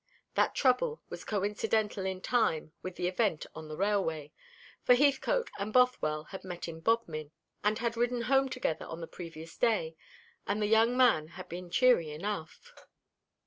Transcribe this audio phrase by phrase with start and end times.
[0.33, 4.31] That trouble was coincidental in time with the event on the railway;
[4.81, 7.29] for Heathcote and Bothwell had met in Bodmin,
[7.63, 9.95] and had ridden home together on the previous day,
[10.47, 12.73] and the young man had been cheery enough.